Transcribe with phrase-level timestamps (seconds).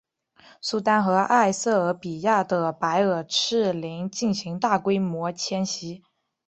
[0.61, 6.01] 苏丹和埃塞俄比亚的白耳赤羚进行大规模迁徙。